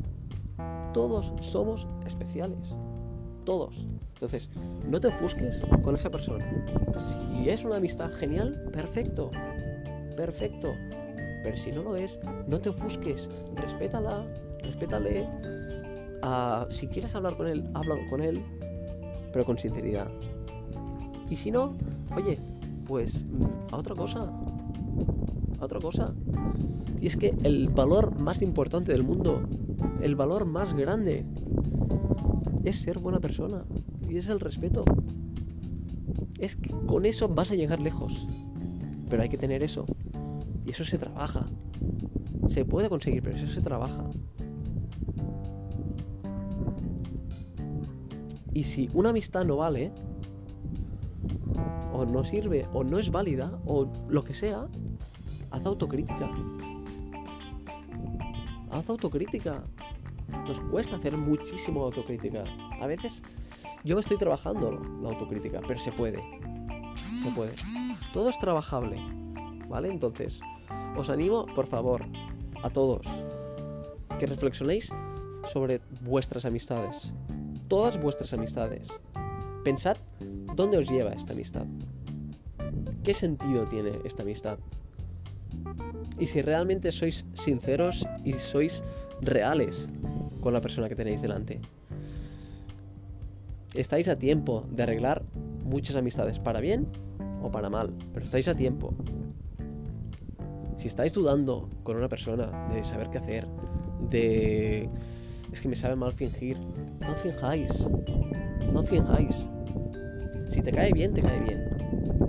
Todos 0.93 1.31
somos 1.41 1.87
especiales. 2.05 2.73
Todos. 3.45 3.85
Entonces, 4.15 4.49
no 4.89 4.99
te 4.99 5.07
ofusques 5.07 5.61
con 5.83 5.95
esa 5.95 6.09
persona. 6.09 6.45
Si 6.97 7.49
es 7.49 7.63
una 7.63 7.77
amistad 7.77 8.11
genial, 8.13 8.69
perfecto. 8.73 9.29
Perfecto. 10.15 10.73
Pero 11.43 11.57
si 11.57 11.71
no 11.71 11.83
lo 11.83 11.95
es, 11.95 12.19
no 12.47 12.59
te 12.59 12.69
ofusques. 12.69 13.29
Respétala, 13.55 14.25
respétale. 14.63 15.27
Uh, 16.23 16.69
si 16.69 16.87
quieres 16.87 17.13
hablar 17.13 17.35
con 17.35 17.47
él, 17.47 17.69
habla 17.75 17.95
con 18.09 18.21
él, 18.21 18.41
pero 19.31 19.45
con 19.45 19.57
sinceridad. 19.57 20.07
Y 21.29 21.35
si 21.35 21.51
no, 21.51 21.75
oye, 22.15 22.39
pues 22.87 23.25
a 23.71 23.77
otra 23.77 23.95
cosa. 23.95 24.31
A 25.59 25.65
otra 25.65 25.79
cosa. 25.79 26.13
Y 27.01 27.07
es 27.07 27.17
que 27.17 27.35
el 27.43 27.69
valor 27.69 28.19
más 28.19 28.41
importante 28.41 28.91
del 28.91 29.03
mundo, 29.03 29.41
el 30.01 30.15
valor 30.15 30.45
más 30.45 30.73
grande, 30.73 31.25
es 32.63 32.77
ser 32.77 32.99
buena 32.99 33.19
persona. 33.19 33.63
Y 34.09 34.17
es 34.17 34.29
el 34.29 34.39
respeto. 34.39 34.85
Es 36.39 36.55
que 36.55 36.71
con 36.85 37.05
eso 37.05 37.27
vas 37.27 37.51
a 37.51 37.55
llegar 37.55 37.79
lejos. 37.79 38.27
Pero 39.09 39.21
hay 39.21 39.29
que 39.29 39.37
tener 39.37 39.63
eso. 39.63 39.85
Y 40.65 40.71
eso 40.71 40.85
se 40.85 40.97
trabaja. 40.97 41.45
Se 42.49 42.65
puede 42.65 42.89
conseguir, 42.89 43.21
pero 43.21 43.35
eso 43.35 43.47
se 43.47 43.61
trabaja. 43.61 44.03
Y 48.53 48.63
si 48.63 48.89
una 48.93 49.09
amistad 49.09 49.45
no 49.45 49.57
vale, 49.57 49.91
o 51.97 52.05
no 52.05 52.23
sirve, 52.23 52.67
o 52.73 52.83
no 52.83 52.99
es 52.99 53.09
válida, 53.11 53.59
o 53.65 53.91
lo 54.07 54.23
que 54.23 54.33
sea, 54.33 54.67
haz 55.51 55.65
autocrítica. 55.65 56.29
Haz 58.71 58.89
autocrítica. 58.89 59.63
Nos 60.47 60.59
cuesta 60.59 60.97
hacer 60.97 61.17
muchísimo 61.17 61.83
autocrítica. 61.83 62.43
A 62.79 62.87
veces 62.87 63.23
yo 63.83 63.97
estoy 63.97 64.17
trabajando 64.17 64.71
la 65.01 65.09
autocrítica, 65.09 65.61
pero 65.67 65.79
se 65.79 65.91
puede. 65.91 66.21
Se 67.23 67.31
puede. 67.31 67.53
Todo 68.13 68.29
es 68.29 68.37
trabajable. 68.39 68.97
¿Vale? 69.67 69.89
Entonces, 69.89 70.39
os 70.95 71.09
animo, 71.09 71.45
por 71.47 71.67
favor, 71.67 72.05
a 72.63 72.69
todos, 72.69 73.05
que 74.19 74.25
reflexionéis 74.25 74.93
sobre 75.43 75.81
vuestras 76.01 76.45
amistades 76.45 77.11
todas 77.67 78.01
vuestras 78.01 78.33
amistades. 78.33 78.87
Pensad 79.63 79.97
dónde 80.55 80.77
os 80.77 80.89
lleva 80.89 81.11
esta 81.11 81.33
amistad. 81.33 81.65
¿Qué 83.07 83.13
sentido 83.13 83.65
tiene 83.67 84.01
esta 84.03 84.23
amistad? 84.23 84.59
Y 86.19 86.27
si 86.27 86.41
realmente 86.41 86.91
sois 86.91 87.23
sinceros 87.35 88.05
y 88.25 88.33
sois 88.33 88.83
reales 89.21 89.87
con 90.41 90.51
la 90.51 90.59
persona 90.59 90.89
que 90.89 90.95
tenéis 90.97 91.21
delante. 91.21 91.61
Estáis 93.73 94.09
a 94.09 94.17
tiempo 94.17 94.65
de 94.71 94.83
arreglar 94.83 95.23
muchas 95.63 95.95
amistades, 95.95 96.37
para 96.37 96.59
bien 96.59 96.85
o 97.41 97.49
para 97.49 97.69
mal, 97.69 97.93
pero 98.13 98.25
estáis 98.25 98.49
a 98.49 98.55
tiempo. 98.55 98.93
Si 100.75 100.89
estáis 100.89 101.13
dudando 101.13 101.69
con 101.83 101.95
una 101.95 102.09
persona 102.09 102.67
de 102.73 102.83
saber 102.83 103.09
qué 103.09 103.19
hacer, 103.19 103.47
de 104.09 104.89
es 105.53 105.61
que 105.61 105.69
me 105.69 105.77
sabe 105.77 105.95
mal 105.95 106.11
fingir. 106.11 106.57
No 106.99 107.15
finjáis. 107.15 107.71
No 108.73 108.83
finjáis. 108.83 109.47
Si 110.49 110.61
te 110.61 110.73
cae 110.73 110.91
bien, 110.91 111.13
te 111.13 111.21
cae 111.21 111.39
bien. 111.39 111.66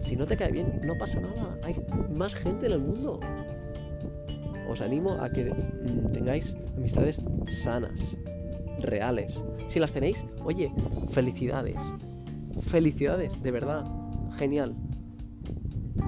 Si 0.01 0.17
no 0.17 0.27
te 0.27 0.37
cae 0.37 0.53
bien, 0.53 0.81
no 0.85 0.97
pasa 0.97 1.21
nada. 1.21 1.59
Hay 1.63 1.77
más 2.17 2.35
gente 2.35 2.67
en 2.67 2.73
el 2.73 2.81
mundo. 2.81 3.21
Os 4.69 4.81
animo 4.81 5.13
a 5.13 5.31
que 5.31 5.53
mm, 5.53 6.13
tengáis 6.13 6.57
amistades 6.77 7.21
sanas, 7.63 8.17
reales. 8.81 9.43
Si 9.67 9.81
las 9.81 9.93
tenéis, 9.93 10.19
oye, 10.45 10.73
felicidades. 11.11 11.77
Felicidades, 12.67 13.43
de 13.43 13.51
verdad. 13.51 13.85
Genial. 14.37 14.75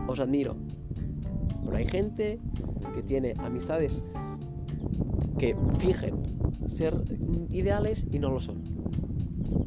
Os 0.07 0.21
admiro. 0.21 0.57
Pero 1.65 1.77
hay 1.77 1.87
gente 1.87 2.39
que 2.95 3.03
tiene 3.03 3.35
amistades 3.39 4.03
que 5.39 5.57
fingen 5.79 6.23
ser 6.67 6.95
ideales 7.51 8.07
y 8.11 8.19
no 8.19 8.31
lo 8.31 8.41
son. 8.41 8.63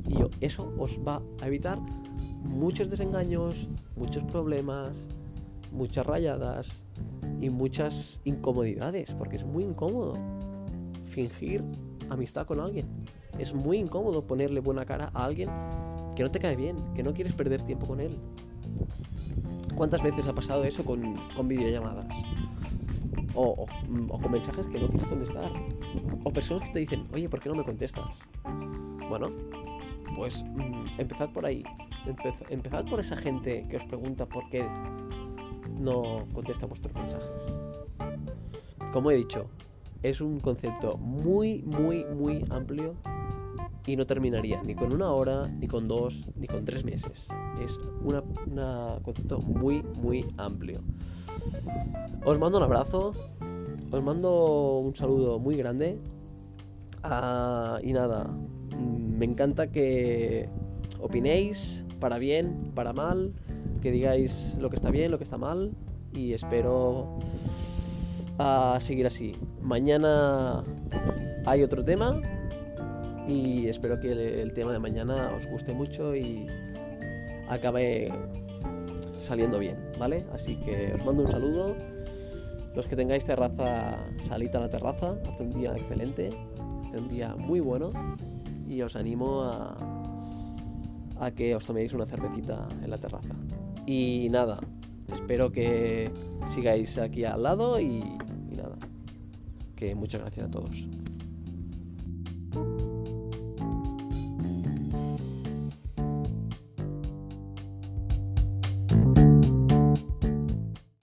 Y 0.07 0.17
yo, 0.19 0.29
eso 0.39 0.71
os 0.77 0.99
va 1.05 1.21
a 1.41 1.47
evitar 1.47 1.79
muchos 2.43 2.89
desengaños, 2.89 3.67
muchos 3.95 4.23
problemas, 4.25 5.08
muchas 5.71 6.06
rayadas 6.06 6.67
y 7.41 7.49
muchas 7.49 8.21
incomodidades, 8.25 9.13
porque 9.15 9.38
es 9.38 9.43
muy 9.43 9.63
incómodo 9.63 10.17
fingir 11.08 11.63
amistad 12.10 12.45
con 12.45 12.60
alguien. 12.60 12.88
Es 13.39 13.53
muy 13.53 13.77
incómodo 13.77 14.25
ponerle 14.25 14.60
buena 14.60 14.86
cara 14.86 15.12
a 15.13 15.25
alguien 15.25 15.49
que 16.15 16.23
no 16.23 16.32
te 16.32 16.39
cae 16.39 16.56
bien, 16.56 16.77
que 16.93 17.03
no 17.03 17.13
quieres 17.13 17.34
perder 17.34 17.62
tiempo 17.63 17.88
con 17.88 17.99
él. 17.99 18.17
¿Cuántas 19.75 20.03
veces 20.03 20.27
ha 20.27 20.36
pasado 20.36 20.63
eso 20.63 20.86
con, 20.86 21.15
con 21.36 21.47
videollamadas? 21.47 22.06
O, 23.34 23.65
con 24.21 24.32
mensajes 24.32 24.67
que 24.67 24.79
no 24.79 24.88
quieres 24.88 25.08
contestar. 25.08 25.51
O 26.23 26.32
personas 26.32 26.67
que 26.67 26.73
te 26.73 26.79
dicen, 26.79 27.08
oye, 27.13 27.27
¿por 27.27 27.39
qué 27.39 27.49
no 27.49 27.56
me 27.56 27.63
contestas? 27.63 28.19
Bueno, 29.10 29.32
pues 30.15 30.43
mm, 30.43 30.99
empezad 30.99 31.29
por 31.32 31.45
ahí. 31.45 31.63
Empezad 32.50 32.86
por 32.86 33.00
esa 33.00 33.18
gente 33.18 33.66
que 33.70 33.78
os 33.78 33.86
pregunta 33.86 34.26
por 34.26 34.50
qué 34.50 34.68
no 35.80 36.26
contesta 36.34 36.66
vuestros 36.66 36.94
mensajes. 36.94 37.30
Como 38.92 39.12
he 39.12 39.16
dicho, 39.16 39.50
es 40.04 40.22
un 40.22 40.39
concepto 40.39 40.98
muy, 40.98 41.63
muy, 41.63 42.06
muy 42.06 42.46
amplio 42.50 42.96
y 43.86 43.96
no 43.96 44.06
terminaría 44.06 44.62
ni 44.63 44.76
con 44.76 44.94
una 44.94 45.12
hora, 45.12 45.48
ni 45.48 45.68
con 45.68 45.88
dos, 45.88 46.28
ni 46.36 46.48
con 46.48 46.66
tres 46.66 46.86
meses. 46.86 47.28
Es 47.62 47.78
un 48.04 48.22
concepto 49.02 49.39
muy, 49.39 49.84
muy 50.02 50.26
amplio. 50.38 50.82
Os 52.26 52.39
mando 52.39 52.58
un 52.58 52.63
abrazo, 52.63 53.13
os 53.92 54.04
mando 54.04 54.80
un 54.80 54.96
saludo 54.96 55.39
muy 55.39 55.58
grande. 55.58 55.98
Ah, 57.02 57.80
y 57.84 57.92
nada, 57.94 58.30
me 58.78 59.26
encanta 59.26 59.72
que 59.72 60.50
opinéis 61.02 61.83
para 62.04 62.18
bien, 62.18 62.74
para 62.76 62.92
mal, 62.92 63.32
que 63.82 63.89
digáis 63.89 64.58
lo 64.60 64.70
que 64.70 64.76
está 64.76 64.92
bien, 64.92 65.10
lo 65.10 65.18
que 65.18 65.24
está 65.24 65.38
mal. 65.38 65.72
Y 66.12 66.34
espero 66.34 67.18
a 68.38 68.78
seguir 68.82 69.08
así. 69.08 69.38
Mañana 69.62 70.66
hay 71.46 71.63
otro 71.63 71.82
tema 71.86 72.20
y 73.26 73.70
espero 73.70 74.02
que 74.02 74.42
el, 74.42 74.52
tema 74.52 74.74
de 74.74 74.80
mañana 74.80 75.32
os 75.38 75.48
guste 75.48 75.74
mucho 75.74 76.13
y 76.13 76.46
acabe 77.48 78.12
saliendo 79.22 79.58
bien, 79.58 79.78
¿vale? 79.98 80.26
Así 80.34 80.58
que 80.58 80.96
os 80.96 81.06
mando 81.06 81.24
un 81.24 81.32
saludo. 81.32 81.74
Los 82.76 82.86
que 82.86 82.98
tengáis 82.98 83.24
terraza, 83.24 84.04
salid 84.24 84.54
a 84.54 84.60
la 84.60 84.70
terraza, 84.70 85.16
hace 85.32 85.44
un 85.44 85.52
día 85.52 85.74
excelente, 85.78 86.32
hace 86.86 86.98
un 86.98 87.08
día 87.08 87.34
muy 87.38 87.62
bueno 87.62 87.92
y 88.68 88.82
os 88.82 88.98
animo 88.98 89.44
a, 89.44 89.92
a 91.23 91.31
que 91.31 91.55
os 91.55 91.65
toméis 91.65 91.93
una 91.93 92.05
cervecita 92.05 92.67
en 92.83 92.89
la 92.89 92.97
terraza. 92.97 93.33
Y 93.86 94.27
nada, 94.29 94.59
espero 95.12 95.51
que 95.51 96.12
sigáis 96.53 96.97
aquí 96.97 97.25
al 97.25 97.43
lado 97.43 97.79
y, 97.79 97.99
nada, 98.51 98.77
que 99.75 99.95
muchas 99.95 100.21
gracias 100.21 100.47
a 100.47 100.51
todos. 100.51 100.86